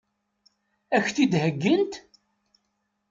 Ad 0.95 1.01
k-t-id-heggint? 1.05 1.93